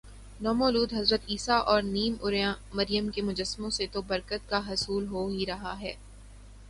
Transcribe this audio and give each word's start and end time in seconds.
نومولود 0.41 0.93
حضرت 0.93 1.21
عیسی 1.29 1.51
ؑ 1.51 1.59
اور 1.71 1.81
نیم 1.87 2.13
عریاں 2.23 2.53
مریم 2.73 3.05
ؑ 3.07 3.11
کے 3.11 3.21
مجسموں 3.21 3.69
سے 3.69 3.85
تو 3.93 4.01
برکت 4.07 4.49
کا 4.49 4.59
حصول 4.69 5.07
ہو 5.07 5.27
ہی 5.27 5.45
رہا 5.45 5.79
ہے 5.79 5.93